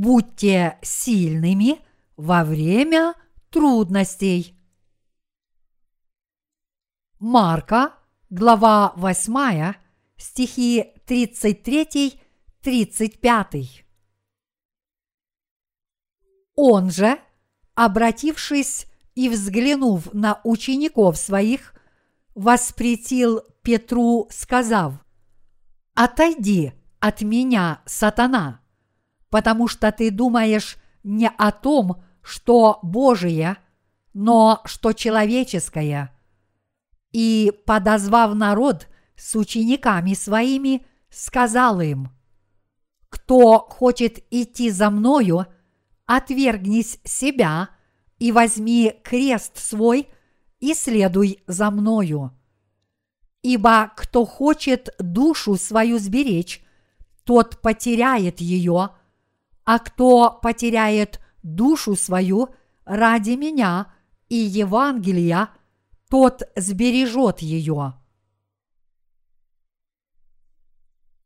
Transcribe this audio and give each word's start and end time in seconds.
будьте 0.00 0.78
сильными 0.80 1.78
во 2.16 2.42
время 2.44 3.14
трудностей. 3.50 4.56
Марка, 7.18 7.92
глава 8.30 8.94
8, 8.96 9.74
стихи 10.16 10.94
33-35. 11.06 13.84
Он 16.54 16.90
же, 16.90 17.20
обратившись 17.74 18.86
и 19.14 19.28
взглянув 19.28 20.14
на 20.14 20.40
учеников 20.44 21.18
своих, 21.18 21.74
воспретил 22.34 23.42
Петру, 23.60 24.28
сказав, 24.30 24.94
«Отойди 25.94 26.72
от 27.00 27.20
меня, 27.20 27.82
сатана, 27.84 28.60
потому 29.30 29.68
что 29.68 29.90
ты 29.92 30.10
думаешь 30.10 30.76
не 31.02 31.28
о 31.28 31.50
том, 31.52 32.02
что 32.22 32.78
Божие, 32.82 33.56
но 34.12 34.60
что 34.64 34.92
человеческое». 34.92 36.14
И, 37.12 37.52
подозвав 37.66 38.34
народ 38.34 38.86
с 39.16 39.34
учениками 39.34 40.14
своими, 40.14 40.86
сказал 41.10 41.80
им, 41.80 42.10
«Кто 43.08 43.58
хочет 43.58 44.24
идти 44.30 44.70
за 44.70 44.90
мною, 44.90 45.46
отвергнись 46.06 46.98
себя 47.04 47.70
и 48.18 48.32
возьми 48.32 48.94
крест 49.02 49.58
свой 49.58 50.08
и 50.60 50.74
следуй 50.74 51.42
за 51.46 51.70
мною. 51.70 52.32
Ибо 53.42 53.92
кто 53.96 54.26
хочет 54.26 54.94
душу 54.98 55.56
свою 55.56 55.98
сберечь, 55.98 56.62
тот 57.24 57.60
потеряет 57.60 58.40
ее, 58.40 58.90
а 59.64 59.78
кто 59.78 60.38
потеряет 60.42 61.20
душу 61.42 61.96
свою 61.96 62.50
ради 62.84 63.32
меня 63.32 63.92
и 64.28 64.36
Евангелия, 64.36 65.48
тот 66.08 66.42
сбережет 66.56 67.40
ее. 67.40 67.94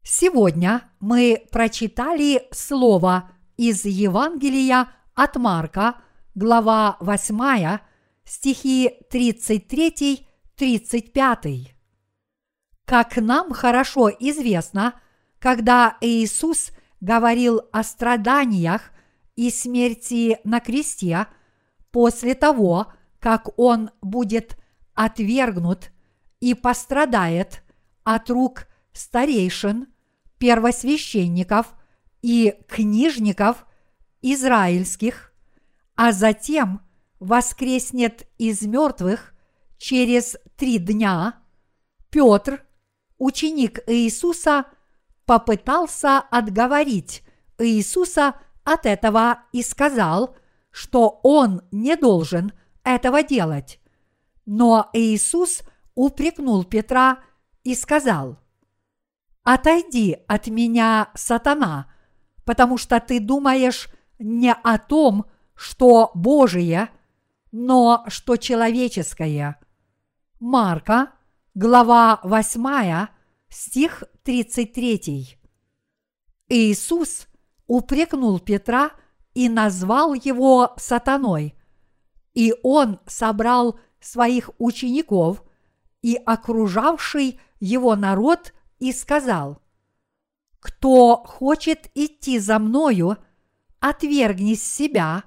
Сегодня 0.02 0.82
мы 1.00 1.46
прочитали 1.50 2.46
слово 2.52 3.30
из 3.56 3.86
Евангелия 3.86 4.88
от 5.14 5.36
Марка, 5.36 6.02
глава 6.34 6.98
8, 7.00 7.78
стихи 8.24 8.90
33-35. 9.10 11.70
Как 12.84 13.16
нам 13.16 13.52
хорошо 13.52 14.10
известно, 14.10 15.00
когда 15.38 15.96
Иисус 16.02 16.72
говорил 17.05 17.60
о 17.70 17.83
страданиях 17.83 18.91
и 19.36 19.50
смерти 19.50 20.38
на 20.44 20.60
кресте, 20.60 21.27
после 21.91 22.34
того, 22.34 22.92
как 23.20 23.58
Он 23.58 23.91
будет 24.00 24.56
отвергнут 24.94 25.91
и 26.41 26.55
пострадает 26.55 27.62
от 28.05 28.30
рук 28.30 28.66
старейшин, 28.92 29.88
первосвященников 30.38 31.74
и 32.22 32.55
книжников 32.69 33.66
израильских, 34.22 35.33
а 35.96 36.11
затем 36.11 36.80
воскреснет 37.20 38.27
из 38.39 38.62
мертвых 38.62 39.34
через 39.77 40.36
три 40.56 40.78
дня, 40.78 41.39
Петр, 42.08 42.64
ученик 43.18 43.80
Иисуса, 43.86 44.64
попытался 45.27 46.18
отговорить 46.18 47.23
Иисуса 47.58 48.35
от 48.64 48.86
этого 48.86 49.40
и 49.52 49.62
сказал, 49.62 50.36
что 50.70 51.20
он 51.23 51.62
не 51.70 51.96
должен 51.96 52.52
этого 52.83 53.23
делать. 53.23 53.80
Но 54.46 54.90
Иисус 54.92 55.63
упрекнул 55.95 56.64
Петра 56.64 57.18
и 57.63 57.74
сказал, 57.74 58.39
«Отойди 59.42 60.18
от 60.27 60.48
меня, 60.48 61.11
сатана, 61.14 61.92
потому 62.45 62.79
что 62.79 63.01
ты 63.01 63.20
думаешь 63.20 63.89
не 64.18 64.52
о 64.52 64.79
том, 64.79 65.27
что 65.55 66.11
Божие, 66.14 66.89
но 67.52 68.05
что 68.08 68.36
человеческое». 68.36 69.58
Марка, 70.40 71.13
глава 71.55 72.20
8, 72.23 73.07
стих 73.54 74.02
33. 74.24 75.38
Иисус 76.48 77.28
упрекнул 77.66 78.40
Петра 78.40 78.90
и 79.32 79.48
назвал 79.48 80.14
его 80.14 80.74
сатаной, 80.76 81.54
и 82.34 82.52
он 82.62 82.98
собрал 83.06 83.78
своих 84.00 84.50
учеников 84.58 85.42
и 86.02 86.16
окружавший 86.16 87.40
его 87.60 87.94
народ 87.96 88.52
и 88.80 88.92
сказал, 88.92 89.62
«Кто 90.58 91.22
хочет 91.24 91.90
идти 91.94 92.38
за 92.38 92.58
мною, 92.58 93.18
отвергнись 93.78 94.64
себя 94.64 95.24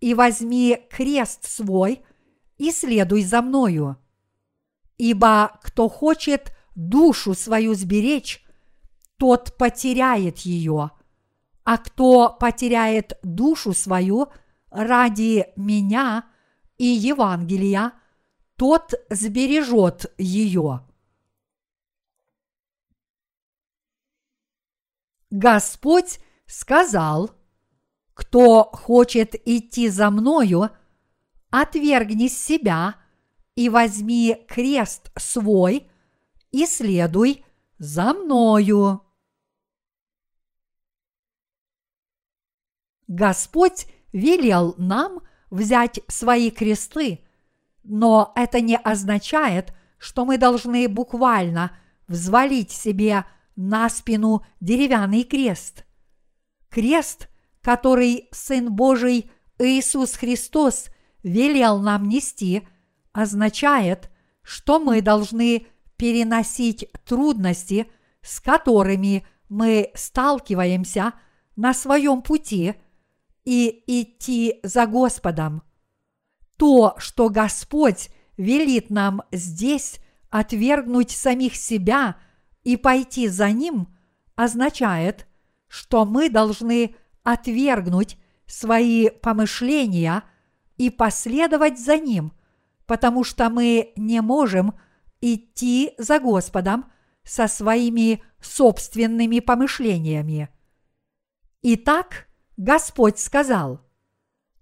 и 0.00 0.14
возьми 0.14 0.78
крест 0.90 1.44
свой 1.44 2.02
и 2.56 2.72
следуй 2.72 3.22
за 3.22 3.42
мною. 3.42 3.96
Ибо 4.96 5.58
кто 5.62 5.88
хочет 5.88 6.55
душу 6.76 7.34
свою 7.34 7.74
сберечь, 7.74 8.44
тот 9.16 9.56
потеряет 9.56 10.38
ее, 10.38 10.92
а 11.64 11.78
кто 11.78 12.30
потеряет 12.30 13.18
душу 13.24 13.72
свою 13.72 14.28
ради 14.70 15.46
меня 15.56 16.26
и 16.78 16.86
Евангелия– 16.86 17.92
тот 18.56 18.94
сбережет 19.10 20.12
ее. 20.18 20.86
Господь 25.30 26.20
сказал, 26.46 27.30
кто 28.14 28.64
хочет 28.64 29.34
идти 29.46 29.88
за 29.88 30.10
мною, 30.10 30.70
отвергни 31.50 32.28
себя 32.28 32.96
и 33.54 33.68
возьми 33.68 34.46
крест 34.48 35.10
свой 35.18 35.90
и 36.52 36.66
следуй 36.66 37.44
за 37.78 38.14
мною. 38.14 39.02
Господь 43.08 43.86
велел 44.12 44.74
нам 44.78 45.20
взять 45.50 46.00
свои 46.08 46.50
кресты 46.50 47.26
но 47.88 48.32
это 48.34 48.60
не 48.60 48.76
означает, 48.76 49.72
что 49.98 50.24
мы 50.24 50.38
должны 50.38 50.88
буквально 50.88 51.72
взвалить 52.08 52.70
себе 52.70 53.24
на 53.54 53.88
спину 53.88 54.44
деревянный 54.60 55.22
крест. 55.22 55.84
Крест, 56.68 57.28
который 57.62 58.28
Сын 58.32 58.74
Божий 58.74 59.30
Иисус 59.58 60.14
Христос 60.14 60.86
велел 61.22 61.78
нам 61.78 62.08
нести, 62.08 62.66
означает, 63.12 64.10
что 64.42 64.78
мы 64.78 65.00
должны 65.00 65.66
переносить 65.96 66.90
трудности, 67.04 67.86
с 68.22 68.40
которыми 68.40 69.26
мы 69.48 69.90
сталкиваемся 69.94 71.12
на 71.56 71.72
своем 71.72 72.22
пути, 72.22 72.74
и 73.46 73.84
идти 73.86 74.60
за 74.62 74.86
Господом. 74.86 75.62
То, 76.58 76.94
что 76.98 77.30
Господь 77.30 78.10
велит 78.36 78.90
нам 78.90 79.22
здесь 79.32 80.00
отвергнуть 80.30 81.12
самих 81.12 81.54
себя 81.56 82.16
и 82.64 82.76
пойти 82.76 83.28
за 83.28 83.50
Ним, 83.52 83.96
означает, 84.34 85.26
что 85.68 86.04
мы 86.04 86.28
должны 86.28 86.96
отвергнуть 87.22 88.18
свои 88.46 89.08
помышления 89.08 90.24
и 90.76 90.90
последовать 90.90 91.78
за 91.78 91.96
Ним, 91.98 92.32
потому 92.86 93.22
что 93.24 93.48
мы 93.48 93.92
не 93.96 94.20
можем 94.20 94.74
идти 95.20 95.92
за 95.98 96.18
Господом 96.20 96.90
со 97.24 97.48
своими 97.48 98.22
собственными 98.40 99.40
помышлениями. 99.40 100.48
Итак, 101.62 102.28
Господь 102.56 103.18
сказал– 103.18 103.80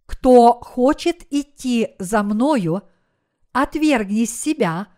кто 0.06 0.60
хочет 0.60 1.22
идти 1.32 1.94
за 1.98 2.22
мною, 2.22 2.82
отвергни 3.52 4.24
себя 4.24 4.88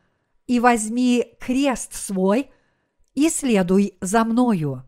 и 0.46 0.60
возьми 0.60 1.36
крест 1.40 1.94
свой 1.94 2.50
и 3.14 3.30
следуй 3.30 3.96
за 4.00 4.24
мною. 4.24 4.84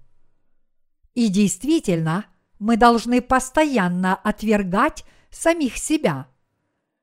И 1.15 1.29
действительно, 1.29 2.26
мы 2.59 2.76
должны 2.76 3.20
постоянно 3.23 4.15
отвергать 4.15 5.05
самих 5.31 5.76
себя. 5.76 6.29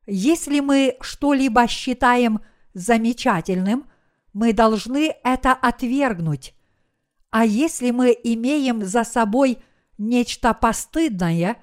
Если 0.06 0.60
мы 0.60 0.98
что-либо 1.02 1.68
считаем 1.68 2.42
замечательным, 2.76 3.90
мы 4.34 4.54
должны 4.54 5.16
это 5.24 5.54
отвергнуть. 5.54 6.54
А 7.32 7.44
если 7.46 7.90
мы 7.90 8.16
имеем 8.24 8.86
за 8.86 9.04
собой 9.04 9.58
нечто 9.98 10.54
постыдное, 10.54 11.58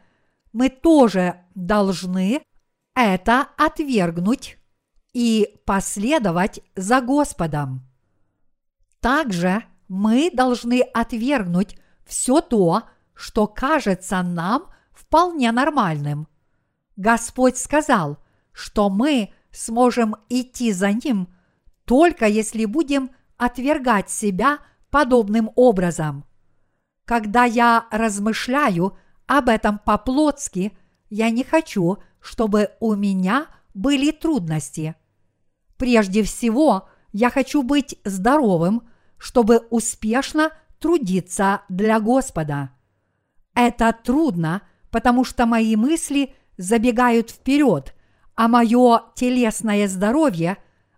мы 0.53 0.69
тоже 0.69 1.45
должны 1.55 2.43
это 2.95 3.49
отвергнуть 3.57 4.59
и 5.13 5.55
последовать 5.65 6.61
за 6.75 7.01
Господом. 7.01 7.87
Также 9.01 9.65
мы 9.89 10.31
должны 10.33 10.81
отвергнуть 10.81 11.77
все 12.05 12.41
то, 12.41 12.85
что 13.15 13.47
кажется 13.47 14.23
нам 14.23 14.71
вполне 14.93 15.53
нормальным. 15.53 16.29
Господь 16.97 17.59
сказал, 17.59 18.19
что 18.53 18.91
мы 18.91 19.33
сможем 19.53 20.17
идти 20.29 20.73
за 20.73 20.93
Ним 20.93 21.29
только 21.85 22.27
если 22.27 22.65
будем 22.65 23.11
отвергать 23.37 24.11
себя 24.11 24.59
подобным 24.91 25.51
образом. 25.57 26.25
Когда 27.05 27.45
я 27.45 27.87
размышляю 27.91 28.97
об 29.27 29.49
этом 29.49 29.79
по-плотски, 29.79 30.77
я 31.11 31.31
не 31.31 31.45
хочу, 31.45 31.99
чтобы 32.21 32.71
у 32.81 32.95
меня 32.95 33.47
были 33.75 34.11
трудности. 34.11 34.95
Прежде 35.77 36.23
всего, 36.23 36.89
я 37.13 37.31
хочу 37.31 37.63
быть 37.63 37.99
здоровым, 38.05 38.89
чтобы 39.19 39.59
успешно 39.71 40.53
трудиться 40.79 41.63
для 41.69 42.01
Господа. 42.01 42.71
Это 43.55 43.93
трудно, 43.93 44.63
потому 44.91 45.25
что 45.25 45.47
мои 45.47 45.77
мысли 45.77 46.35
забегают 46.57 47.31
вперед, 47.31 47.95
а 48.35 48.49
мое 48.49 49.03
телесное 49.15 49.89
здоровье 49.89 50.57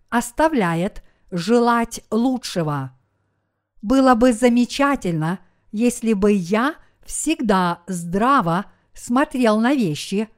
оставляет 0.09 1.03
желать 1.31 2.01
лучшего. 2.11 2.91
Было 3.81 4.15
бы 4.15 4.33
замечательно, 4.33 5.39
если 5.71 6.13
бы 6.13 6.31
я 6.31 6.75
всегда 7.05 7.81
здраво 7.87 8.65
смотрел 8.93 9.59
на 9.59 9.73
вещи, 9.73 10.29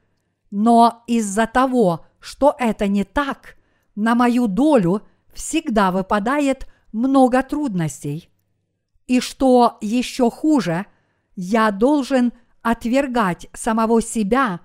но 0.52 1.04
из-за 1.08 1.48
того, 1.48 2.06
что 2.20 2.56
это 2.58 2.88
не 2.88 3.04
так, 3.04 3.56
на 3.96 4.16
мою 4.16 4.48
долю 4.48 5.04
всегда 5.34 5.92
выпадает 5.92 6.68
много 6.92 7.44
трудностей. 7.44 8.30
И 9.06 9.20
что 9.20 9.78
еще 9.82 10.30
хуже, 10.30 10.86
я 11.36 11.72
должен 11.72 12.34
отвергать 12.62 13.48
самого 13.54 14.02
себя, 14.02 14.60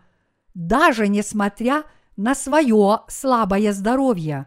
даже 0.55 1.08
несмотря 1.08 1.84
на 2.17 2.35
свое 2.35 3.00
слабое 3.09 3.73
здоровье. 3.73 4.47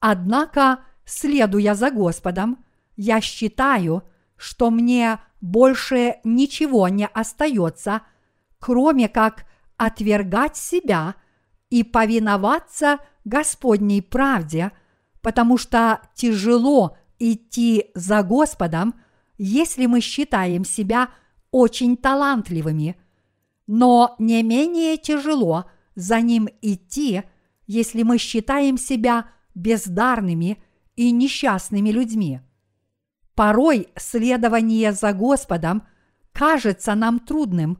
Однако, 0.00 0.80
следуя 1.04 1.74
за 1.74 1.90
Господом, 1.90 2.64
я 2.96 3.20
считаю, 3.20 4.04
что 4.36 4.70
мне 4.70 5.20
больше 5.40 6.16
ничего 6.24 6.88
не 6.88 7.06
остается, 7.06 8.02
кроме 8.58 9.08
как 9.08 9.44
отвергать 9.76 10.56
себя 10.56 11.14
и 11.70 11.82
повиноваться 11.84 12.98
Господней 13.24 14.02
правде, 14.02 14.72
потому 15.20 15.58
что 15.58 16.00
тяжело 16.14 16.96
идти 17.18 17.90
за 17.94 18.22
Господом, 18.22 18.94
если 19.38 19.86
мы 19.86 20.00
считаем 20.00 20.64
себя 20.64 21.10
очень 21.50 21.96
талантливыми, 21.96 22.96
но 23.66 24.16
не 24.18 24.42
менее 24.42 24.96
тяжело 24.96 25.66
за 25.94 26.20
Ним 26.20 26.48
идти, 26.60 27.22
если 27.66 28.02
мы 28.02 28.18
считаем 28.18 28.78
себя 28.78 29.28
бездарными 29.54 30.62
и 30.96 31.10
несчастными 31.10 31.90
людьми. 31.90 32.40
Порой 33.34 33.88
следование 33.96 34.92
за 34.92 35.12
Господом 35.12 35.86
кажется 36.32 36.94
нам 36.94 37.18
трудным, 37.18 37.78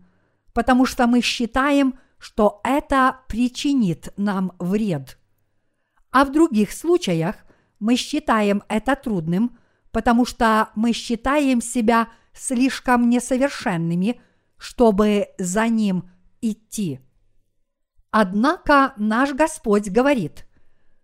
потому 0.53 0.87
что 0.87 1.07
мы 1.07 1.21
считаем, 1.21 1.99
что 2.19 2.61
это 2.65 3.21
причинит 3.29 4.13
нам 4.17 4.53
вред. 4.59 5.19
А 6.11 6.25
в 6.25 6.33
других 6.33 6.73
случаях 6.73 7.37
мы 7.81 7.97
считаем 7.97 8.63
это 8.69 8.95
трудным, 8.95 9.59
потому 9.91 10.25
что 10.25 10.71
мы 10.75 10.93
считаем 10.93 11.61
себя 11.61 12.09
слишком 12.33 13.11
несовершенными, 13.11 14.21
чтобы 14.57 15.29
за 15.39 15.69
ним 15.69 16.09
идти. 16.41 17.01
Однако 18.13 18.93
наш 18.99 19.33
Господь 19.33 19.89
говорит, 19.89 20.47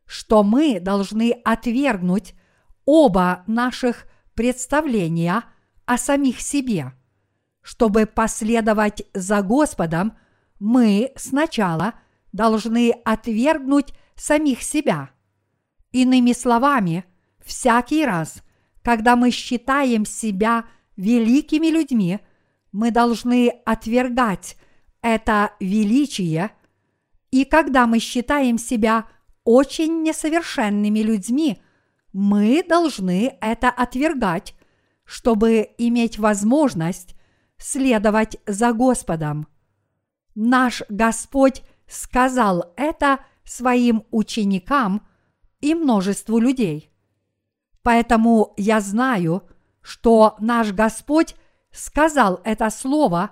что 0.05 0.43
мы 0.43 0.79
должны 0.79 1.33
отвергнуть 1.43 2.35
оба 2.85 3.45
наших 3.47 4.07
представления 4.35 5.43
о 5.87 5.97
самих 5.97 6.41
себе. 6.43 6.93
Чтобы 7.63 8.05
последовать 8.05 9.05
за 9.15 9.41
Господом, 9.41 10.19
мы 10.61 11.13
сначала 11.17 11.95
должны 12.33 12.93
отвергнуть 13.07 13.95
самих 14.15 14.63
себя. 14.63 15.09
Иными 15.93 16.33
словами, 16.33 17.07
всякий 17.43 18.05
раз, 18.05 18.43
когда 18.83 19.17
мы 19.17 19.31
считаем 19.31 20.05
себя 20.05 20.67
великими 20.97 21.69
людьми, 21.69 22.21
мы 22.71 22.91
должны 22.91 23.49
отвергать 23.65 24.59
это 25.01 25.53
величие, 25.59 26.51
и 27.31 27.45
когда 27.45 27.87
мы 27.87 27.99
считаем 27.99 28.59
себя 28.59 29.07
очень 29.45 30.03
несовершенными 30.03 31.01
людьми– 31.01 31.63
мы 32.13 32.63
должны 32.63 33.37
это 33.41 33.69
отвергать, 33.69 34.55
чтобы 35.05 35.71
иметь 35.79 36.19
возможность 36.19 37.15
следовать 37.59 38.39
за 38.47 38.73
Господом. 38.73 39.47
Наш 40.35 40.83
Господь 40.89 41.63
сказал 41.87 42.73
это 42.77 43.21
своим 43.45 44.05
ученикам 44.11 45.07
и 45.61 45.75
множеству 45.75 46.39
людей. 46.39 46.91
Поэтому 47.83 48.53
я 48.57 48.81
знаю, 48.81 49.43
что 49.81 50.37
наш 50.39 50.73
Господь 50.73 51.35
сказал 51.71 52.41
это 52.45 52.69
слово 52.71 53.31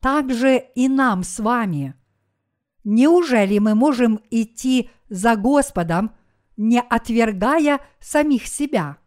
также 0.00 0.58
и 0.74 0.88
нам 0.88 1.24
с 1.24 1.40
вами. 1.40 1.94
Неужели 2.88 3.58
мы 3.58 3.74
можем 3.74 4.20
идти 4.30 4.88
за 5.10 5.36
Господом– 5.36 6.12
не 6.56 6.80
отвергая 6.80 7.80
самих 8.00 8.46
себя. 8.46 8.98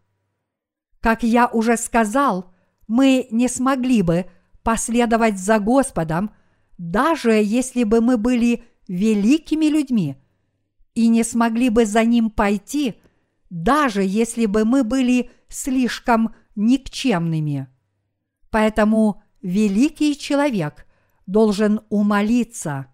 Как 1.00 1.22
я 1.22 1.46
уже 1.48 1.76
сказал, 1.76 2.52
мы 2.86 3.26
не 3.30 3.48
смогли 3.48 4.02
бы 4.02 4.26
последовать 4.62 5.38
за 5.38 5.58
Господом, 5.58 6.32
даже 6.78 7.32
если 7.32 7.84
бы 7.84 8.00
мы 8.00 8.16
были 8.18 8.64
великими 8.88 9.66
людьми, 9.66 10.16
и 10.94 11.08
не 11.08 11.24
смогли 11.24 11.70
бы 11.70 11.86
за 11.86 12.04
Ним 12.04 12.30
пойти, 12.30 13.00
даже 13.48 14.02
если 14.02 14.46
бы 14.46 14.64
мы 14.64 14.84
были 14.84 15.30
слишком 15.48 16.34
никчемными. 16.56 17.68
Поэтому 18.50 19.22
великий 19.40 20.16
человек 20.16 20.86
должен 21.26 21.80
умолиться, 21.88 22.86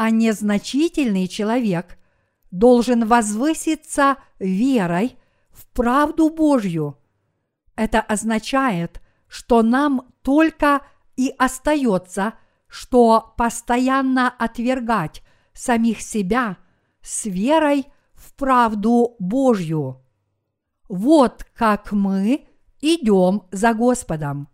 а 0.00 0.08
незначительный 0.08 1.28
человек 1.28 1.98
должен 2.50 3.04
возвыситься 3.04 4.16
верой 4.38 5.18
в 5.50 5.66
правду 5.74 6.30
Божью. 6.30 6.96
Это 7.76 8.00
означает, 8.00 9.02
что 9.28 9.62
нам 9.62 10.10
только 10.22 10.80
и 11.16 11.34
остается, 11.36 12.32
что 12.66 13.34
постоянно 13.36 14.30
отвергать 14.30 15.22
самих 15.52 16.00
себя 16.00 16.56
с 17.02 17.26
верой 17.26 17.84
в 18.14 18.32
правду 18.36 19.16
Божью. 19.18 20.02
Вот 20.88 21.44
как 21.54 21.92
мы 21.92 22.48
идем 22.80 23.42
за 23.50 23.74
Господом. 23.74 24.48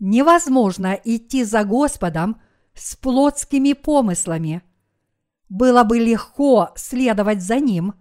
Невозможно 0.00 0.98
идти 1.04 1.44
за 1.44 1.62
Господом 1.62 2.42
с 2.80 2.96
плотскими 2.96 3.74
помыслами– 3.74 4.62
было 5.50 5.82
бы 5.82 5.98
легко 5.98 6.70
следовать 6.76 7.42
за 7.42 7.56
ним, 7.56 7.94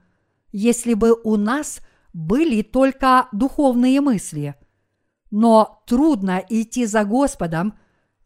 если 0.51 0.93
бы 0.93 1.19
у 1.23 1.35
нас 1.35 1.81
были 2.13 2.61
только 2.61 3.27
духовные 3.31 3.99
мысли. 3.99 4.55
Но 5.31 5.83
трудно 5.85 6.43
идти 6.47 6.85
за 6.85 7.03
Господом, 7.03 7.73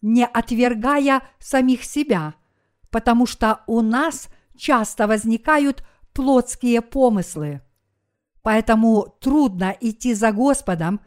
не 0.02 0.26
отвергая 0.26 1.24
самих 1.40 1.86
себя, 1.86 2.36
потому 2.92 3.26
что 3.26 3.62
у 3.66 3.82
нас 3.82 4.28
часто 4.58 5.08
возникают 5.08 5.86
плотские 6.14 6.82
помыслы. 6.82 7.62
Поэтому 8.42 9.16
трудно 9.22 9.76
идти 9.80 10.14
за 10.14 10.34
Господом, 10.34 11.00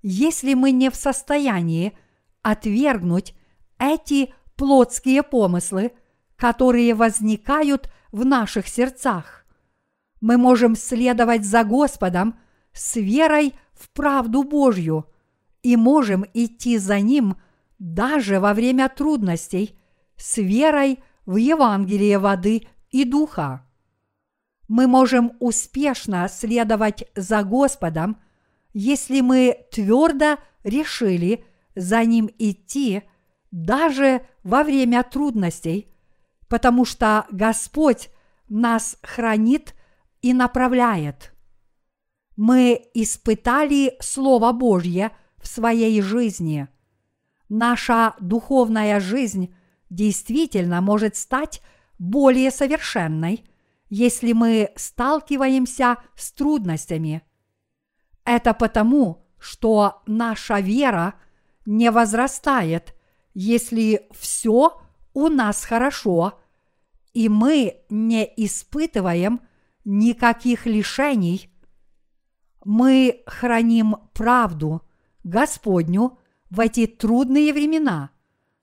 если 0.00 0.54
мы 0.54 0.70
не 0.70 0.90
в 0.90 0.94
состоянии 0.94 1.98
отвергнуть 2.42 3.34
эти 3.78 4.32
плотские 4.56 5.22
помыслы– 5.22 5.92
которые 6.36 6.94
возникают 6.94 7.90
в 8.12 8.24
наших 8.24 8.68
сердцах. 8.68 9.46
Мы 10.20 10.36
можем 10.36 10.76
следовать 10.76 11.44
за 11.44 11.64
Господом 11.64 12.38
с 12.72 12.96
верой 12.96 13.54
в 13.72 13.88
правду 13.90 14.42
Божью 14.42 15.06
и 15.62 15.76
можем 15.76 16.24
идти 16.34 16.78
за 16.78 17.00
Ним 17.00 17.36
даже 17.78 18.40
во 18.40 18.54
время 18.54 18.88
трудностей 18.88 19.78
с 20.16 20.38
верой 20.38 21.02
в 21.26 21.36
Евангелие 21.36 22.18
воды 22.18 22.66
и 22.90 23.04
духа. 23.04 23.66
Мы 24.68 24.86
можем 24.86 25.32
успешно 25.40 26.28
следовать 26.28 27.04
за 27.14 27.42
Господом, 27.42 28.18
если 28.72 29.20
мы 29.20 29.66
твердо 29.70 30.38
решили 30.62 31.44
за 31.74 32.04
Ним 32.04 32.30
идти 32.38 33.02
даже 33.54 34.26
во 34.42 34.64
время 34.64 35.04
трудностей, 35.04 35.88
потому 36.48 36.84
что 36.84 37.24
Господь 37.30 38.10
нас 38.48 38.98
хранит 39.00 39.76
и 40.22 40.34
направляет. 40.34 41.32
Мы 42.36 42.90
испытали 42.94 43.96
Слово 44.00 44.50
Божье 44.50 45.12
в 45.40 45.46
своей 45.46 46.02
жизни. 46.02 46.66
Наша 47.48 48.16
духовная 48.18 48.98
жизнь 48.98 49.54
действительно 49.88 50.80
может 50.80 51.14
стать 51.14 51.62
более 51.96 52.50
совершенной, 52.50 53.44
если 53.88 54.32
мы 54.32 54.72
сталкиваемся 54.74 55.98
с 56.16 56.32
трудностями. 56.32 57.22
Это 58.24 58.52
потому, 58.52 59.28
что 59.38 60.02
наша 60.08 60.58
вера 60.58 61.14
не 61.66 61.92
возрастает, 61.92 62.96
если 63.34 64.08
все 64.12 64.80
у 65.12 65.28
нас 65.28 65.64
хорошо, 65.64 66.40
и 67.12 67.28
мы 67.28 67.84
не 67.90 68.24
испытываем 68.36 69.40
никаких 69.84 70.66
лишений. 70.66 71.50
Мы 72.64 73.22
храним 73.26 73.96
правду 74.14 74.82
Господню 75.22 76.18
в 76.50 76.60
эти 76.60 76.86
трудные 76.86 77.52
времена, 77.52 78.10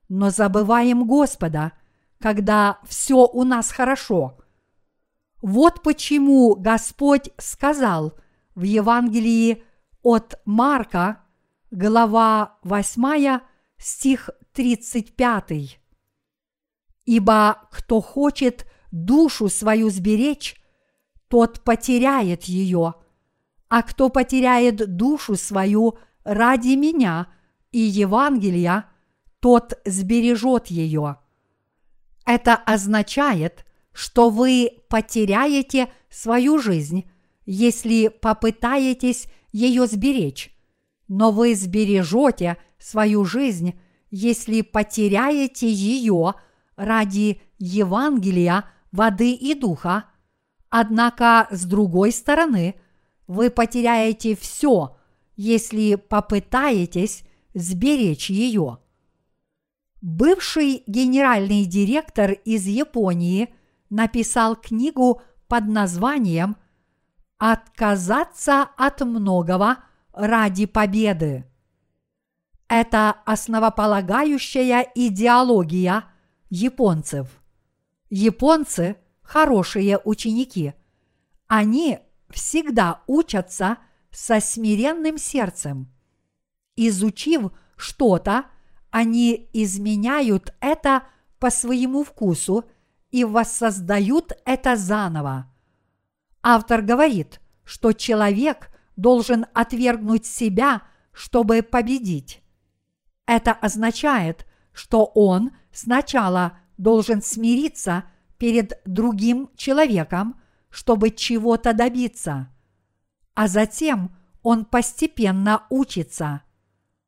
но 0.10 0.30
забываем 0.30 1.06
Господа, 1.06 1.74
когда 2.20 2.80
все 2.86 3.28
у 3.28 3.44
нас 3.44 3.72
хорошо. 3.72 4.38
Вот 5.42 5.82
почему 5.82 6.56
Господь 6.56 7.32
сказал 7.38 8.13
в 8.56 8.63
Евангелии 8.63 9.63
от 10.04 10.40
Марка, 10.46 11.24
глава 11.72 12.58
8, 12.63 13.40
стих 13.78 14.30
35. 14.53 15.79
Ибо 17.05 17.67
кто 17.72 18.01
хочет 18.01 18.65
душу 18.91 19.50
свою 19.50 19.89
сберечь, 19.89 20.55
тот 21.27 21.62
потеряет 21.63 22.43
ее, 22.43 22.96
а 23.70 23.84
кто 23.84 24.10
потеряет 24.10 24.98
душу 24.98 25.36
свою 25.36 25.98
ради 26.24 26.75
меня 26.75 27.27
и 27.72 27.79
Евангелия, 27.79 28.86
тот 29.39 29.79
сбережет 29.86 30.67
ее. 30.67 31.17
Это 32.25 32.55
означает, 32.55 33.65
что 33.93 34.29
вы 34.29 34.72
потеряете 34.89 35.91
свою 36.10 36.60
жизнь, 36.60 37.10
если 37.46 38.10
попытаетесь 38.10 39.27
ее 39.51 39.88
сберечь, 39.88 40.55
но 41.08 41.31
вы 41.31 41.55
сбережете 41.55 42.58
свою 42.77 43.25
жизнь, 43.25 43.79
если 44.12 44.62
потеряете 44.62 45.72
ее 45.72 46.36
ради 46.75 47.41
Евангелия, 47.58 48.65
воды 48.91 49.34
и 49.34 49.56
духа, 49.56 50.06
однако 50.70 51.48
с 51.50 51.65
другой 51.65 52.12
стороны, 52.12 52.75
вы 53.27 53.50
потеряете 53.50 54.36
все, 54.36 54.98
если 55.36 55.96
попытаетесь 55.96 57.24
сберечь 57.53 58.30
ее. 58.30 58.80
Бывший 60.01 60.84
генеральный 60.88 61.65
директор 61.65 62.32
из 62.32 62.65
Японии 62.65 63.53
написал 63.89 64.56
книгу 64.56 65.22
под 65.48 65.68
названием 65.68 66.58
«Отказаться 67.38 68.68
от 68.77 69.01
многого 69.01 69.77
ради 70.12 70.65
победы». 70.65 71.50
Это 72.74 73.18
основополагающая 73.25 74.90
идеология 74.96 76.06
японцев. 76.50 77.28
Японцы– 78.10 78.96
хорошие 79.22 80.00
ученики. 80.06 80.74
Они 81.48 82.00
всегда 82.30 83.01
учатся 83.08 83.78
со 84.10 84.40
смиренным 84.40 85.18
сердцем. 85.18 85.92
Изучив 86.78 87.51
что-то, 87.75 88.46
они 88.90 89.50
изменяют 89.51 90.54
это 90.62 91.04
по 91.40 91.50
своему 91.50 92.06
вкусу 92.06 92.63
и 93.10 93.25
воссоздают 93.25 94.32
это 94.46 94.78
заново. 94.78 95.51
Автор 96.42 96.84
говорит, 96.84 97.42
что 97.66 97.92
человек 97.92 98.70
должен 98.96 99.46
отвергнуть 99.54 100.25
себя, 100.25 100.84
чтобы 101.12 101.63
победить. 101.63 102.41
Это 103.32 103.54
означает, 103.54 104.46
что 104.74 105.06
он 105.06 105.52
сначала 105.72 106.60
должен 106.78 107.22
смириться 107.22 108.04
перед 108.38 108.82
другим 108.84 109.50
человеком, 109.56 110.42
чтобы 110.70 111.12
чего-то 111.12 111.72
добиться, 111.72 112.50
а 113.34 113.48
затем 113.48 114.14
он 114.44 114.66
постепенно 114.66 115.64
учится. 115.70 116.42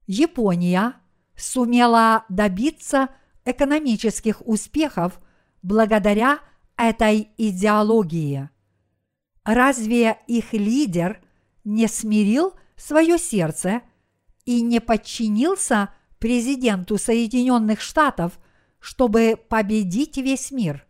Япония 0.07 0.93
сумела 1.35 2.23
добиться 2.29 3.09
экономических 3.43 4.47
успехов 4.47 5.19
благодаря 5.61 6.39
этой 6.77 7.31
идеологии. 7.37 8.49
Разве 9.43 10.19
их 10.27 10.53
лидер 10.53 11.21
не 11.65 11.89
смирил 11.89 12.53
свое 12.77 13.17
сердце 13.17 13.81
и 14.45 14.61
не 14.61 14.79
подчинился– 14.79 15.89
президенту 16.23 16.97
Соединенных 16.97 17.81
Штатов, 17.81 18.39
чтобы 18.79 19.37
победить 19.49 20.15
весь 20.15 20.51
мир. 20.51 20.87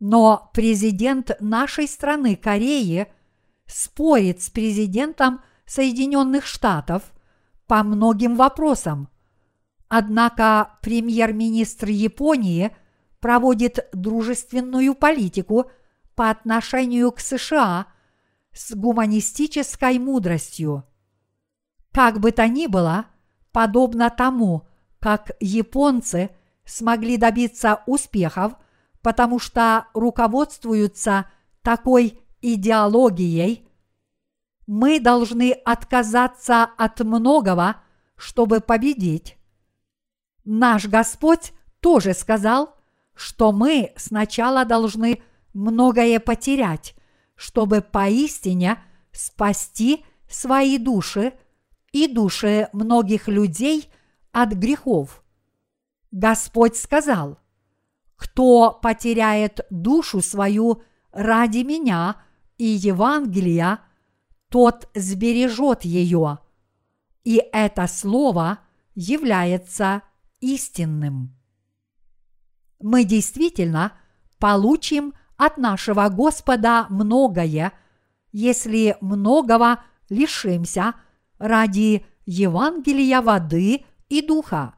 Но 0.00 0.50
президент 0.52 1.30
нашей 1.40 1.88
страны 1.88 2.36
Кореи 2.36 3.06
спорит 3.64 4.42
с 4.42 4.50
президентом 4.50 5.40
Соединенных 5.64 6.44
Штатов 6.44 7.04
по 7.66 7.82
многим 7.82 8.36
вопросам. 8.36 9.08
Однако 9.88 10.76
премьер-министр 10.82 11.88
Японии 11.88 12.76
проводит 13.20 13.88
дружественную 13.94 14.94
политику 14.94 15.70
по 16.14 16.28
отношению 16.28 17.12
к 17.12 17.20
США 17.20 17.86
с 18.52 18.74
гуманистической 18.74 19.98
мудростью. 19.98 20.84
Как 21.92 22.20
бы 22.20 22.30
то 22.30 22.46
ни 22.46 22.66
было– 22.66 23.06
подобно 23.52 24.10
тому, 24.10 24.66
как 25.00 25.32
японцы 25.40 26.30
смогли 26.64 27.16
добиться 27.16 27.82
успехов, 27.86 28.54
потому 29.02 29.38
что 29.38 29.86
руководствуются 29.94 31.30
такой 31.62 32.20
идеологией, 32.40 33.68
мы 34.66 35.00
должны 35.00 35.52
отказаться 35.52 36.64
от 36.64 37.00
многого, 37.00 37.76
чтобы 38.16 38.60
победить. 38.60 39.38
Наш 40.44 40.86
Господь 40.86 41.52
тоже 41.80 42.12
сказал, 42.12 42.76
что 43.14 43.52
мы 43.52 43.92
сначала 43.96 44.64
должны 44.64 45.22
многое 45.54 46.20
потерять, 46.20 46.94
чтобы 47.34 47.80
поистине 47.80 48.82
спасти 49.12 50.04
свои 50.28 50.78
души– 50.78 51.32
и 51.92 52.06
души 52.06 52.68
многих 52.72 53.28
людей 53.28 53.90
от 54.32 54.52
грехов. 54.52 55.22
Господь 56.10 56.76
сказал, 56.76 57.38
кто 58.16 58.72
потеряет 58.72 59.60
душу 59.70 60.20
свою 60.20 60.82
ради 61.12 61.58
меня 61.58 62.16
и 62.56 62.64
Евангелия, 62.64 63.80
тот 64.48 64.88
сбережет 64.94 65.84
ее. 65.84 66.38
И 67.24 67.42
это 67.52 67.86
слово 67.86 68.60
является 68.94 70.02
истинным. 70.40 71.36
Мы 72.80 73.04
действительно 73.04 73.92
получим 74.38 75.14
от 75.36 75.58
нашего 75.58 76.08
Господа 76.08 76.86
многое, 76.88 77.72
если 78.32 78.96
многого 79.00 79.82
лишимся– 80.08 80.94
ради 81.38 82.04
Евангелия 82.26 83.22
воды 83.22 83.84
и 84.08 84.22
духа. 84.22 84.74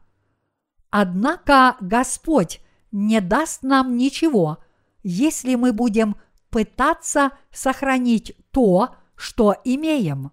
Однако 0.89 1.77
Господь 1.79 2.61
не 2.91 3.21
даст 3.21 3.63
нам 3.63 3.97
ничего, 3.97 4.57
если 5.03 5.55
мы 5.55 5.73
будем 5.73 6.15
пытаться 6.49 7.31
сохранить 7.51 8.35
то, 8.51 8.95
что 9.15 9.55
имеем. 9.63 10.31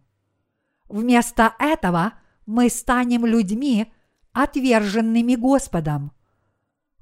Вместо 0.88 1.54
этого 1.58 2.14
мы 2.46 2.70
станем 2.70 3.26
людьми, 3.26 3.92
отверженными 4.32 5.34
Господом. 5.34 6.12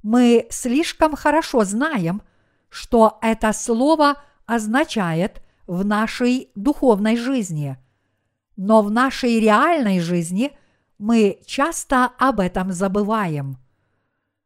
Мы 0.03 0.47
слишком 0.51 1.17
хорошо 1.17 1.65
знаем, 1.65 2.23
что 2.69 3.19
это 3.23 3.53
слово 3.53 4.23
означает 4.45 5.43
в 5.67 5.85
нашей 5.85 6.51
духовной 6.55 7.17
жизни, 7.17 7.77
но 8.57 8.83
в 8.83 8.91
нашей 8.91 9.39
реальной 9.39 10.01
жизни 10.01 10.53
мы 10.99 11.41
часто 11.47 12.07
об 12.19 12.41
этом 12.41 12.73
забываем. 12.73 13.59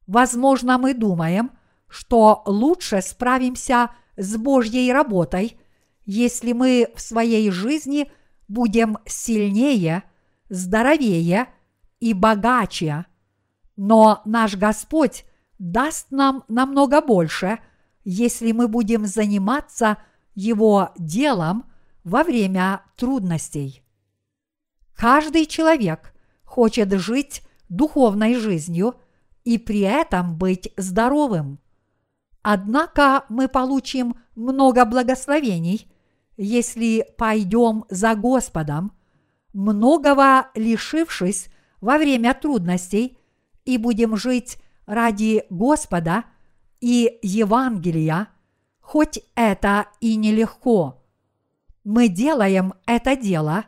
Возможно, 0.07 0.79
мы 0.79 0.95
думаем, 0.95 1.53
что 1.89 2.43
лучше 2.47 3.03
справимся 3.03 3.91
с 4.17 4.37
Божьей 4.37 4.93
работой, 4.93 5.59
если 6.05 6.53
мы 6.53 6.89
в 6.95 7.01
своей 7.01 7.51
жизни 7.51 8.11
будем 8.49 8.99
сильнее, 9.07 10.03
здоровее 10.49 11.47
и 12.01 12.13
богаче. 12.13 13.07
Но 13.77 14.23
наш 14.25 14.57
Господь 14.57 15.25
даст 15.59 16.11
нам 16.11 16.43
намного 16.49 17.01
больше, 17.01 17.61
если 18.05 18.51
мы 18.51 18.67
будем 18.67 19.07
заниматься 19.07 19.99
Его 20.35 20.91
делом 20.99 21.71
во 22.03 22.25
время 22.25 22.83
трудностей. 22.97 23.85
Каждый 25.01 25.47
человек 25.47 26.13
хочет 26.45 26.93
жить 26.93 27.41
духовной 27.71 28.35
жизнью 28.35 28.97
и 29.45 29.57
при 29.57 29.81
этом 29.81 30.37
быть 30.37 30.75
здоровым. 30.77 31.59
Однако 32.43 33.25
мы 33.31 33.49
получим 33.49 34.15
много 34.35 34.85
благословений, 34.85 35.91
если 36.37 37.07
пойдем 37.17 37.87
за 37.89 38.15
Господом, 38.15 38.93
многого 39.55 40.49
лишившись 40.55 41.49
во 41.81 41.97
время 41.97 42.35
трудностей, 42.35 43.17
и 43.65 43.79
будем 43.79 44.19
жить 44.19 44.59
ради 44.85 45.47
Господа 45.49 46.25
и 46.83 47.19
Евангелия, 47.23 48.29
хоть 48.81 49.21
это 49.35 49.87
и 50.01 50.17
нелегко. 50.17 51.03
Мы 51.85 52.09
делаем 52.09 52.75
это 52.85 53.17
дело, 53.17 53.65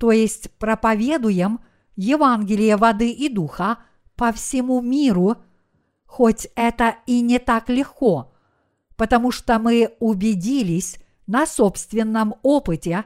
то 0.00 0.10
есть 0.10 0.50
проповедуем 0.58 1.60
Евангелие 1.94 2.76
воды 2.76 3.12
и 3.12 3.28
духа 3.28 3.78
по 4.16 4.32
всему 4.32 4.80
миру– 4.80 5.36
хоть 6.10 6.48
это 6.56 6.96
и 7.06 7.20
не 7.20 7.38
так 7.38 7.68
легко, 7.68 8.32
потому 8.96 9.30
что 9.30 9.60
мы 9.60 9.94
убедились 10.00 10.98
на 11.28 11.46
собственном 11.46 12.34
опыте, 12.42 13.04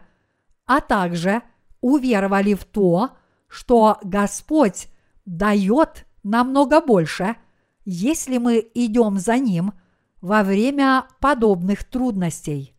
а 0.65 0.81
также 0.81 1.43
уверовали 1.83 2.55
в 2.55 2.65
то, 2.65 3.11
что 3.47 3.99
Господь 4.03 4.89
дает 5.27 6.07
намного 6.23 6.81
больше, 6.81 7.37
если 7.85 8.39
мы 8.39 8.67
идем 8.73 9.19
за 9.19 9.37
Ним 9.37 9.75
во 10.23 10.43
время 10.43 11.07
подобных 11.21 11.85
трудностей. 11.85 12.75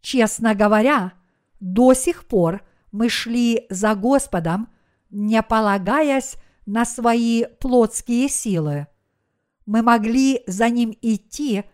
Честно 0.00 0.56
говоря, 0.56 1.12
до 1.60 1.94
сих 1.94 2.26
пор 2.26 2.62
мы 2.96 3.08
шли 3.08 3.66
за 3.70 3.94
Господом, 3.94 4.68
не 5.10 5.42
полагаясь 5.42 6.36
на 6.66 6.84
свои 6.84 7.44
плотские 7.60 8.28
силы– 8.28 8.88
мы 9.66 9.82
могли 9.82 10.42
за 10.46 10.70
ним 10.70 10.96
идти 11.02 11.64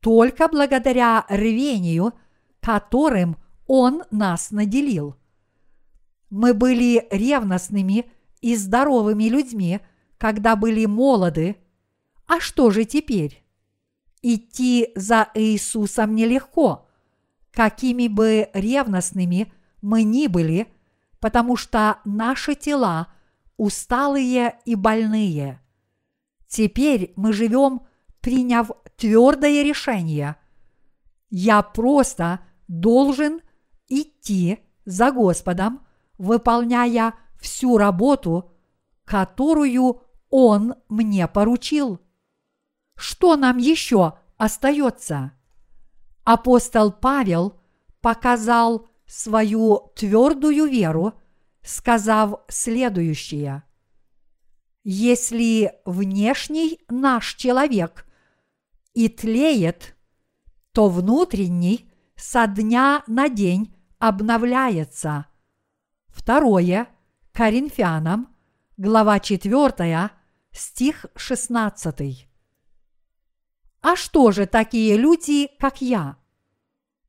только 0.00 0.48
благодаря 0.48 1.24
рвению, 1.28 2.12
которым 2.60 3.36
он 3.66 4.04
нас 4.10 4.50
наделил. 4.50 5.16
Мы 6.30 6.52
были 6.52 7.08
ревностными 7.10 8.10
и 8.42 8.54
здоровыми 8.54 9.24
людьми, 9.24 9.80
когда 10.18 10.56
были 10.56 10.84
молоды. 10.84 11.56
А 12.26 12.38
что 12.38 12.70
же 12.70 12.84
теперь? 12.84 13.42
Идти 14.20 14.92
за 14.94 15.30
Иисусом 15.34 16.14
нелегко, 16.14 16.86
какими 17.50 18.08
бы 18.08 18.50
ревностными 18.52 19.52
мы 19.82 20.02
ни 20.02 20.26
были, 20.26 20.72
потому 21.20 21.56
что 21.56 21.98
наши 22.04 22.54
тела 22.54 23.08
усталые 23.56 24.58
и 24.64 24.74
больные– 24.74 25.60
Теперь 26.48 27.12
мы 27.14 27.32
живем, 27.32 27.82
приняв 28.20 28.70
твердое 28.96 29.62
решение. 29.62 30.36
Я 31.30 31.62
просто 31.62 32.40
должен 32.66 33.42
идти 33.86 34.60
за 34.86 35.12
Господом, 35.12 35.86
выполняя 36.16 37.14
всю 37.38 37.76
работу, 37.76 38.50
которую 39.04 40.00
Он 40.30 40.74
мне 40.88 41.28
поручил. 41.28 42.00
Что 42.96 43.36
нам 43.36 43.58
еще 43.58 44.18
остается? 44.38 45.32
Апостол 46.24 46.92
Павел 46.92 47.60
показал 48.00 48.87
свою 49.08 49.92
твердую 49.96 50.66
веру, 50.66 51.14
сказав 51.62 52.44
следующее– 52.48 53.64
если 54.90 55.74
внешний 55.84 56.80
наш 56.88 57.34
человек 57.34 58.06
и 58.94 59.10
тлеет, 59.10 59.94
то 60.72 60.88
внутренний 60.88 61.90
со 62.16 62.46
дня 62.46 63.02
на 63.06 63.28
день 63.28 63.76
обновляется. 63.98 65.26
Второе 66.06 66.88
Коринфянам, 67.32 68.34
глава 68.78 69.20
4, 69.20 70.10
стих 70.52 71.04
16. 71.14 72.28
А 73.82 73.94
что 73.94 74.32
же 74.32 74.46
такие 74.46 74.96
люди, 74.96 75.50
как 75.58 75.82
я? 75.82 76.16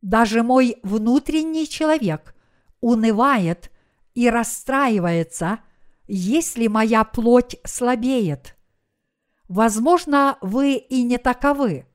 Даже 0.01 0.43
мой 0.43 0.77
внутренний 0.83 1.67
человек 1.67 2.35
унывает 2.81 3.71
и 4.13 4.29
расстраивается– 4.29 5.59
если 6.09 6.65
моя 6.65 7.03
плоть 7.03 7.55
слабеет. 7.63 8.57
Возможно, 9.47 10.37
вы 10.41 10.73
и 10.75 11.03
не 11.03 11.19
таковы, 11.19 11.85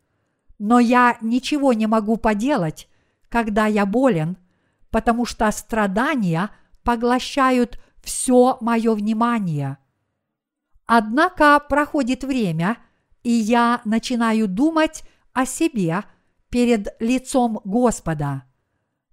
но 0.58 0.78
я 0.78 1.18
ничего 1.20 1.72
не 1.72 1.88
могу 1.88 2.16
поделать, 2.16 2.88
когда 3.28 3.66
я 3.66 3.84
болен, 3.84 4.38
потому 4.90 5.26
что 5.26 5.50
страдания 5.50 6.50
поглощают 6.84 7.80
все 8.04 8.56
мое 8.60 8.94
внимание. 8.94 9.78
Однако 10.86 11.58
проходит 11.58 12.22
время, 12.22 12.76
и 13.24 13.30
я 13.30 13.80
начинаю 13.84 14.46
думать 14.46 15.02
о 15.32 15.44
себе 15.44 16.04
перед 16.54 16.94
лицом 17.00 17.60
Господа. 17.64 18.44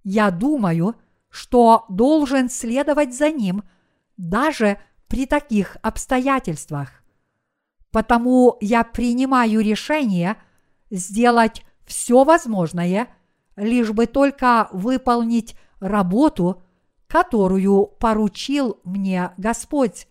Я 0.04 0.30
думаю, 0.30 0.94
что 1.28 1.86
должен 1.88 2.48
следовать 2.48 3.16
за 3.16 3.32
Ним 3.32 3.64
даже 4.16 4.78
при 5.08 5.26
таких 5.26 5.76
обстоятельствах. 5.82 7.02
Потому 7.90 8.58
я 8.60 8.84
принимаю 8.84 9.58
решение 9.58 10.36
сделать 10.88 11.64
все 11.84 12.22
возможное, 12.22 13.08
лишь 13.56 13.90
бы 13.90 14.06
только 14.06 14.68
выполнить 14.70 15.56
работу, 15.80 16.62
которую 17.08 17.86
поручил 17.86 18.78
мне 18.84 19.32
Господь, 19.36 20.06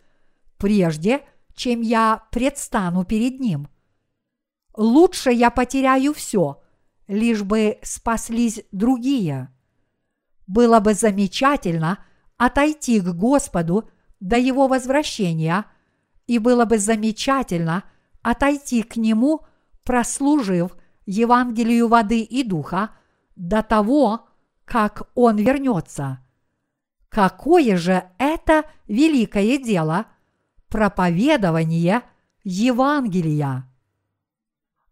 прежде 0.57 1.21
чем 1.55 1.79
я 1.79 2.25
предстану 2.29 3.05
перед 3.05 3.39
Ним. 3.39 3.69
Лучше 4.75 5.31
я 5.31 5.49
потеряю 5.49 6.13
все, 6.13 6.61
лишь 7.11 7.43
бы 7.43 7.77
спаслись 7.83 8.63
другие. 8.71 9.49
Было 10.47 10.79
бы 10.79 10.93
замечательно 10.93 12.03
отойти 12.37 12.99
к 12.99 13.13
Господу– 13.13 13.87
до 14.21 14.37
его 14.37 14.67
возвращения, 14.67 15.65
и 16.27 16.37
было 16.37 16.63
бы 16.63 16.77
замечательно 16.77 17.83
отойти 18.21 18.83
к 18.83 18.95
нему, 18.95 19.41
прослужив 19.83 20.77
Евангелию 21.05 21.89
воды 21.89 22.21
и 22.21 22.43
духа 22.43 22.91
до 23.35 23.63
того, 23.63 24.27
как 24.63 25.09
он 25.15 25.37
вернется. 25.37 26.19
Какое 27.09 27.75
же 27.75 28.03
это 28.19 28.63
великое 28.87 29.57
дело– 29.57 30.05
проповедование 30.69 32.03
Евангелия! 32.43 33.67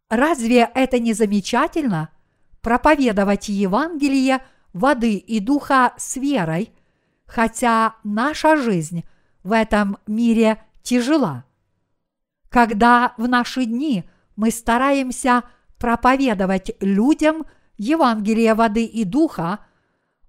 Разве 0.10 0.70
это 0.74 1.00
не 1.00 1.14
замечательно– 1.14 2.10
проповедовать 2.62 3.48
Евангелие 3.48 4.42
воды 4.74 5.16
и 5.16 5.40
духа 5.40 5.94
с 5.98 6.18
верой, 6.18 6.74
хотя 7.26 7.96
наша 8.04 8.58
жизнь– 8.58 9.04
в 9.44 9.52
этом 9.52 9.98
мире 10.08 10.64
тяжела. 10.82 11.46
Когда 12.50 13.14
в 13.18 13.28
наши 13.28 13.66
дни 13.66 14.04
мы 14.36 14.52
стараемся 14.52 15.44
проповедовать 15.78 16.72
людям 16.82 17.46
Евангелие 17.78 18.54
воды 18.54 18.86
и 18.86 19.04
духа, 19.04 19.60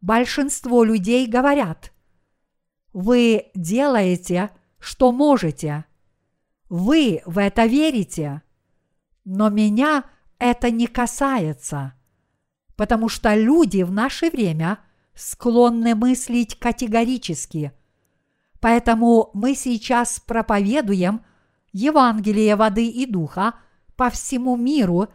большинство 0.00 0.84
людей 0.84 1.26
говорят, 1.26 1.92
вы 2.92 3.50
делаете, 3.54 4.50
что 4.78 5.12
можете. 5.12 5.84
Вы 6.68 7.22
в 7.24 7.38
это 7.38 7.66
верите? 7.66 8.42
Но 9.32 9.48
меня 9.48 10.06
это 10.40 10.72
не 10.72 10.88
касается, 10.88 11.94
потому 12.74 13.08
что 13.08 13.32
люди 13.36 13.84
в 13.84 13.92
наше 13.92 14.28
время 14.28 14.80
склонны 15.14 15.94
мыслить 15.94 16.58
категорически. 16.58 17.70
Поэтому 18.58 19.30
мы 19.32 19.54
сейчас 19.54 20.18
проповедуем 20.18 21.24
Евангелие 21.70 22.56
воды 22.56 22.88
и 22.88 23.06
духа 23.06 23.54
по 23.94 24.10
всему 24.10 24.56
миру 24.56 25.06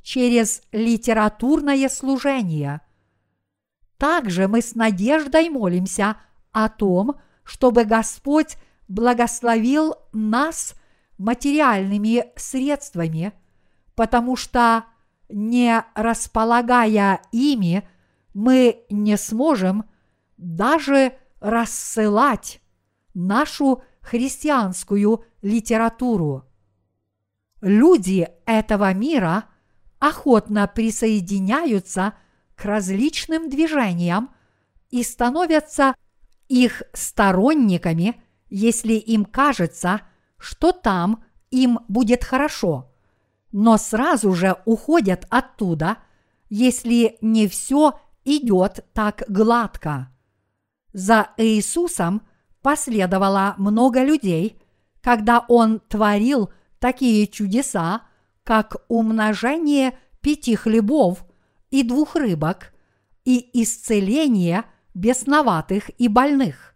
через 0.00 0.62
литературное 0.70 1.88
служение. 1.88 2.82
Также 3.98 4.46
мы 4.46 4.62
с 4.62 4.76
надеждой 4.76 5.48
молимся 5.48 6.18
о 6.52 6.68
том, 6.68 7.16
чтобы 7.42 7.84
Господь 7.84 8.58
благословил 8.86 9.96
нас 10.12 10.76
материальными 11.18 12.26
средствами, 12.36 13.32
потому 13.96 14.36
что, 14.36 14.84
не 15.28 15.84
располагая 15.94 17.20
ими, 17.32 17.88
мы 18.34 18.84
не 18.90 19.16
сможем 19.16 19.86
даже 20.36 21.14
рассылать 21.40 22.60
нашу 23.14 23.82
христианскую 24.00 25.24
литературу. 25.42 26.44
Люди 27.62 28.28
этого 28.44 28.92
мира 28.92 29.44
охотно 29.98 30.68
присоединяются 30.68 32.12
к 32.54 32.64
различным 32.64 33.48
движениям 33.48 34.30
и 34.90 35.02
становятся 35.02 35.94
их 36.48 36.82
сторонниками, 36.92 38.22
если 38.48 38.92
им 38.92 39.24
кажется, 39.24 40.02
что 40.38 40.72
там 40.72 41.24
им 41.50 41.80
будет 41.88 42.22
хорошо, 42.22 42.92
но 43.58 43.78
сразу 43.78 44.34
же 44.34 44.54
уходят 44.66 45.26
оттуда, 45.30 45.96
если 46.50 47.16
не 47.22 47.48
все 47.48 47.98
идет 48.22 48.84
так 48.92 49.22
гладко. 49.28 50.10
За 50.92 51.30
Иисусом 51.38 52.20
последовало 52.60 53.54
много 53.56 54.04
людей, 54.04 54.60
когда 55.00 55.42
Он 55.48 55.80
творил 55.80 56.50
такие 56.80 57.26
чудеса, 57.26 58.02
как 58.44 58.76
умножение 58.88 59.96
пяти 60.20 60.54
хлебов 60.54 61.24
и 61.70 61.82
двух 61.82 62.14
рыбок 62.14 62.74
и 63.24 63.62
исцеление– 63.62 64.64
бесноватых 64.94 65.88
и 65.98 66.08
больных. 66.08 66.74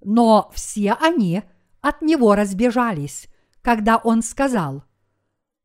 Но 0.00 0.50
все 0.54 0.94
они 0.94 1.42
от 1.82 2.00
него 2.00 2.34
разбежались, 2.34 3.28
когда 3.60 3.98
он 3.98 4.22
сказал, 4.22 4.84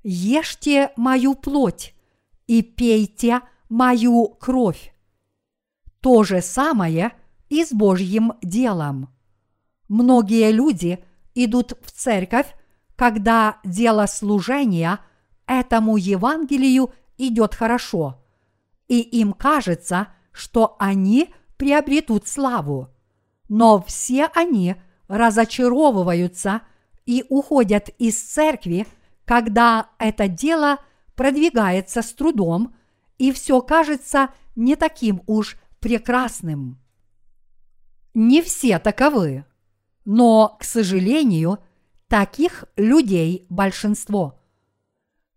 «Ешьте 0.04 0.92
мою 0.96 1.36
плоть 1.36 1.96
и 2.48 2.62
пейте 2.62 3.42
мою 3.70 4.28
кровь». 4.28 4.94
То 6.02 6.24
же 6.24 6.42
самое 6.42 7.14
и 7.50 7.64
с 7.64 7.72
Божьим 7.72 8.34
делом. 8.42 9.10
Многие 9.88 10.52
люди 10.52 11.04
идут 11.34 11.74
в 11.82 11.92
церковь, 11.92 12.54
когда 12.96 13.60
дело 13.64 14.06
служения 14.06 15.00
этому 15.48 15.98
Евангелию 15.98 16.94
идет 17.18 17.56
хорошо, 17.56 18.22
и 18.88 19.00
им 19.00 19.34
кажется, 19.34 20.10
что 20.32 20.76
они– 20.80 21.34
приобретут 21.64 22.28
славу. 22.28 22.90
Но 23.48 23.82
все 23.82 24.26
они 24.36 24.76
разочаровываются 25.08 26.62
и 27.06 27.24
уходят 27.30 27.88
из 28.00 28.22
церкви, 28.22 28.86
когда 29.26 29.90
это 30.00 30.28
дело 30.28 30.80
продвигается 31.16 32.02
с 32.02 32.14
трудом, 32.14 32.76
и 33.18 33.32
все 33.32 33.62
кажется 33.62 34.30
не 34.56 34.76
таким 34.76 35.22
уж 35.28 35.58
прекрасным. 35.80 36.80
Не 38.14 38.42
все 38.42 38.80
таковы, 38.80 39.46
но, 40.06 40.58
к 40.60 40.64
сожалению, 40.64 41.60
таких 42.08 42.66
людей 42.76 43.46
большинство. 43.50 44.40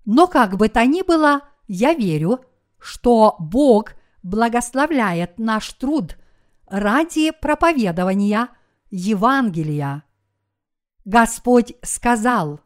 Но 0.05 0.27
как 0.27 0.57
бы 0.57 0.69
то 0.69 0.85
ни 0.85 1.03
было, 1.03 1.43
я 1.67 1.95
верю, 1.95 2.45
что 2.79 3.37
Бог– 3.39 3.95
благословляет 4.27 5.39
наш 5.39 5.73
труд 5.75 6.19
ради 6.67 7.31
проповедования 7.31 8.49
Евангелия. 8.91 10.03
Господь 11.05 11.75
сказал, 11.83 12.61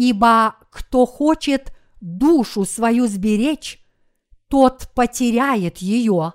«Ибо 0.00 0.56
кто 0.70 1.04
хочет 1.04 1.74
душу 2.00 2.64
свою 2.64 3.06
сберечь, 3.06 3.84
тот 4.48 4.90
потеряет 4.94 5.76
ее, 5.78 6.32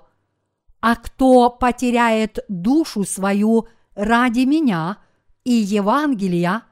а 0.80 0.94
кто 0.94 1.50
потеряет 1.50 2.38
душу 2.48 3.02
свою 3.02 3.66
ради 3.96 4.44
меня 4.44 4.98
и 5.42 5.50
Евангелия, 5.50 6.62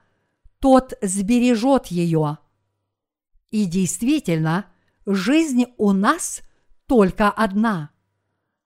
тот 0.60 0.94
сбережет 1.02 1.88
ее». 1.88 2.38
И 3.50 3.64
действительно, 3.64 4.66
жизнь 5.04 5.66
у 5.76 5.90
нас– 5.90 6.42
только 6.86 7.28
одна. 7.28 7.90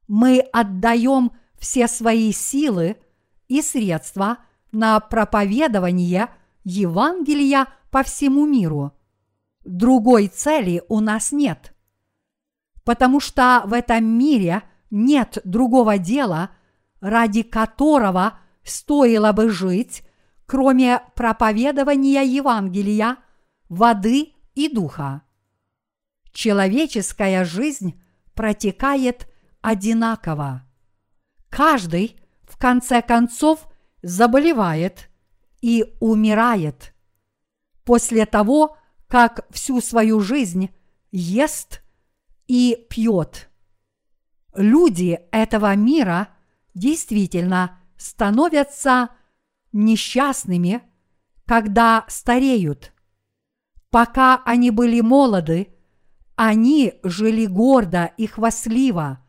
Мы 0.06 0.40
отдаем 0.52 1.32
все 1.58 1.88
свои 1.88 2.32
силы 2.32 2.96
и 3.48 3.62
средства 3.62 4.38
на 4.72 5.00
проповедование 5.00 6.28
Евангелия 6.64 7.68
по 7.90 8.02
всему 8.02 8.46
миру. 8.46 8.92
Другой 9.64 10.28
цели 10.28 10.82
у 10.88 11.00
нас 11.00 11.32
нет. 11.32 11.74
Потому 12.84 13.20
что 13.20 13.62
в 13.66 13.72
этом 13.72 14.04
мире 14.04 14.62
нет 14.90 15.38
другого 15.44 15.98
дела, 15.98 16.50
ради 17.00 17.42
которого 17.42 18.38
стоило 18.62 19.32
бы 19.32 19.50
жить, 19.50 20.02
кроме 20.46 21.02
проповедования 21.14 22.22
Евангелия, 22.22 23.18
воды 23.68 24.32
и 24.54 24.68
духа. 24.68 25.22
Человеческая 26.32 27.44
жизнь 27.44 28.00
протекает 28.34 29.28
одинаково. 29.60 30.62
Каждый, 31.50 32.16
в 32.44 32.56
конце 32.56 33.02
концов, 33.02 33.66
заболевает 34.02 35.10
и 35.60 35.96
умирает. 36.00 36.94
После 37.88 38.26
того, 38.26 38.76
как 39.06 39.46
всю 39.48 39.80
свою 39.80 40.20
жизнь 40.20 40.68
ест 41.10 41.80
и 42.46 42.86
пьет. 42.90 43.48
Люди 44.54 45.18
этого 45.32 45.74
мира 45.74 46.28
действительно 46.74 47.80
становятся 47.96 49.08
несчастными, 49.72 50.82
когда 51.46 52.04
стареют. 52.08 52.92
Пока 53.88 54.42
они 54.44 54.70
были 54.70 55.00
молоды– 55.00 55.68
они 56.36 56.92
жили 57.02 57.46
гордо 57.46 58.12
и 58.18 58.26
хвастливо, 58.26 59.26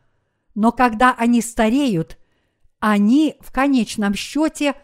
но 0.54 0.70
когда 0.70 1.12
они 1.12 1.40
стареют, 1.40 2.18
они 2.78 3.36
в 3.40 3.50
конечном 3.52 4.14
счете 4.14 4.74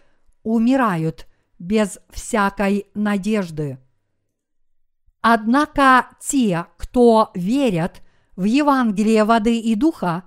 умирают 0.42 1.25
без 1.58 1.98
всякой 2.10 2.86
надежды. 2.94 3.78
Однако 5.20 6.10
те, 6.20 6.66
кто 6.76 7.30
верят 7.34 8.02
в 8.36 8.44
Евангелие 8.44 9.24
воды 9.24 9.58
и 9.58 9.74
духа 9.74 10.24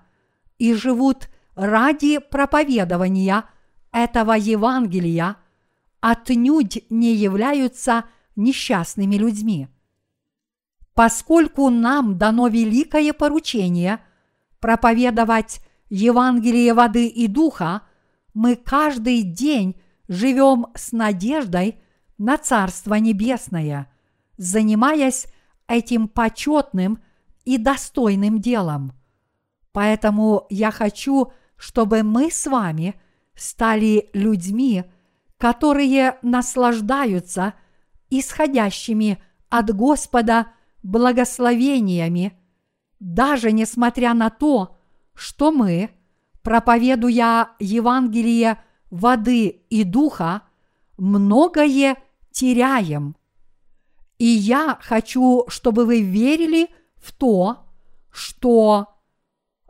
и 0.57 0.73
живут 0.73 1.29
ради 1.55 2.19
проповедования 2.19 3.45
этого 3.91 4.33
Евангелия, 4.33 5.37
отнюдь 6.01 6.85
не 6.89 7.15
являются 7.15 8.05
несчастными 8.35 9.15
людьми– 9.15 9.67
поскольку 10.99 11.69
нам 11.69 12.17
дано 12.17 12.49
великое 12.49 13.13
поручение 13.13 14.01
проповедовать 14.59 15.61
Евангелие 15.89 16.73
воды 16.73 17.07
и 17.07 17.27
духа, 17.27 17.83
мы 18.33 18.57
каждый 18.57 19.21
день 19.21 19.79
живем 20.09 20.67
с 20.75 20.91
надеждой 20.91 21.79
на 22.17 22.37
Царство 22.37 22.95
Небесное, 22.95 23.89
занимаясь 24.35 25.27
этим 25.67 26.09
почетным 26.09 26.99
и 27.45 27.57
достойным 27.57 28.41
делом. 28.41 28.91
Поэтому 29.71 30.47
я 30.49 30.71
хочу, 30.71 31.31
чтобы 31.55 32.03
мы 32.03 32.29
с 32.29 32.45
вами 32.47 32.99
стали 33.33 34.09
людьми, 34.11 34.83
которые 35.37 36.17
наслаждаются 36.21 37.53
исходящими 38.09 39.23
от 39.49 39.73
Господа– 39.73 40.47
благословениями, 40.83 42.37
даже 42.99 43.51
несмотря 43.51 44.13
на 44.13 44.29
то, 44.29 44.77
что 45.13 45.51
мы, 45.51 45.89
проповедуя 46.41 47.49
Евангелие 47.59 48.61
воды 48.89 49.47
и 49.47 49.83
духа, 49.83 50.43
многое 50.97 51.97
теряем. 52.31 53.15
И 54.17 54.25
я 54.25 54.77
хочу, 54.81 55.45
чтобы 55.47 55.85
вы 55.85 56.01
верили 56.01 56.69
в 56.95 57.13
то, 57.13 57.65
что 58.11 58.87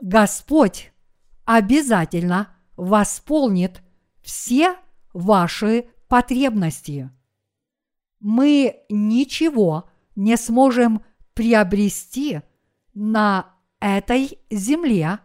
Господь 0.01 0.91
обязательно 1.45 2.55
восполнит 2.75 3.81
все 4.21 4.75
ваши 5.13 5.89
потребности. 6.07 7.11
Мы 8.19 8.83
ничего 8.89 9.89
не 10.15 10.35
сможем 10.37 11.03
приобрести 11.33 12.41
на 12.93 13.53
этой 13.79 14.39
земле, 14.49 15.19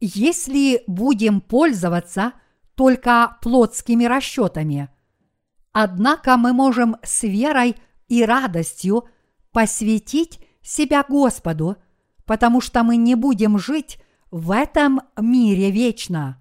если 0.00 0.82
будем 0.86 1.40
пользоваться 1.40 2.32
только 2.78 3.38
плотскими 3.42 4.04
расчетами. 4.04 4.88
Однако 5.72 6.36
мы 6.36 6.52
можем 6.52 6.94
с 7.02 7.24
верой 7.24 7.74
и 8.06 8.24
радостью 8.24 9.08
посвятить 9.50 10.38
себя 10.62 11.04
Господу, 11.06 11.76
потому 12.24 12.60
что 12.60 12.84
мы 12.84 12.94
не 12.94 13.16
будем 13.16 13.58
жить 13.58 14.00
в 14.30 14.52
этом 14.52 15.00
мире 15.20 15.72
вечно. 15.72 16.40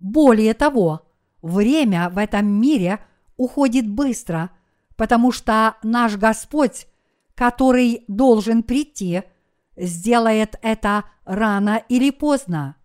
Более 0.00 0.54
того, 0.54 1.06
время 1.42 2.08
в 2.08 2.16
этом 2.16 2.46
мире 2.46 3.04
уходит 3.36 3.86
быстро, 3.86 4.52
потому 4.96 5.30
что 5.30 5.76
наш 5.82 6.16
Господь, 6.16 6.86
который 7.34 8.04
должен 8.08 8.62
прийти, 8.62 9.24
сделает 9.76 10.58
это 10.62 11.04
рано 11.26 11.82
или 11.90 12.08
поздно. 12.08 12.76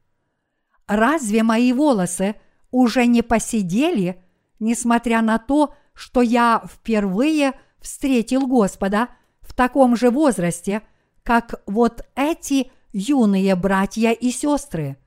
Разве 0.88 1.42
мои 1.42 1.72
волосы 1.72 2.36
уже 2.76 3.06
не 3.06 3.22
посидели, 3.22 4.22
несмотря 4.60 5.22
на 5.22 5.38
то, 5.38 5.74
что 5.94 6.22
я 6.22 6.62
впервые 6.70 7.54
встретил 7.80 8.48
Господа 8.48 9.08
в 9.40 9.54
таком 9.54 9.96
же 9.96 10.10
возрасте, 10.10 10.82
как 11.24 11.62
вот 11.68 12.06
эти 12.16 12.70
юные 12.92 13.56
братья 13.56 14.12
и 14.12 14.30
сестры. 14.30 14.98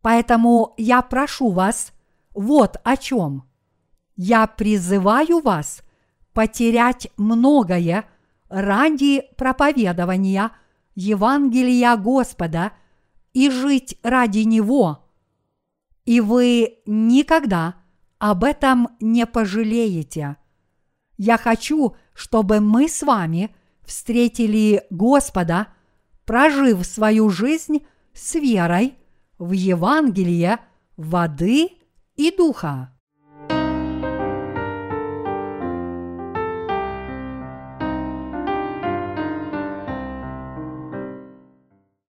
Поэтому 0.00 0.74
я 0.76 1.02
прошу 1.02 1.50
вас 1.50 1.90
вот 2.32 2.76
о 2.84 2.96
чем. 2.96 3.42
Я 4.14 4.46
призываю 4.46 5.40
вас 5.40 5.82
потерять 6.32 7.08
многое 7.16 8.04
ради 8.48 9.24
проповедования 9.36 10.52
Евангелия 10.94 11.96
Господа 11.96 12.70
и 13.32 13.50
жить 13.50 13.98
ради 14.04 14.40
Него. 14.40 15.05
И 16.06 16.20
вы 16.20 16.78
никогда 16.86 17.74
об 18.18 18.44
этом 18.44 18.88
не 19.00 19.26
пожалеете. 19.26 20.36
Я 21.18 21.36
хочу, 21.36 21.96
чтобы 22.14 22.60
мы 22.60 22.88
с 22.88 23.02
вами 23.02 23.54
встретили 23.84 24.84
Господа, 24.90 25.68
прожив 26.24 26.84
свою 26.86 27.28
жизнь 27.28 27.84
с 28.14 28.34
верой 28.34 28.94
в 29.38 29.52
Евангелие 29.52 30.60
воды 30.96 31.70
и 32.16 32.34
духа. 32.34 32.95